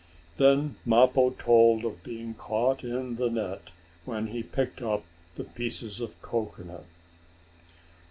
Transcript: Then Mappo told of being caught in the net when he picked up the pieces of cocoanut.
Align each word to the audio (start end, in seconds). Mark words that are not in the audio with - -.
Then 0.37 0.77
Mappo 0.83 1.29
told 1.29 1.85
of 1.85 2.01
being 2.01 2.33
caught 2.33 2.83
in 2.83 3.17
the 3.17 3.29
net 3.29 3.69
when 4.03 4.25
he 4.29 4.41
picked 4.41 4.81
up 4.81 5.03
the 5.35 5.43
pieces 5.43 6.01
of 6.01 6.19
cocoanut. 6.23 6.85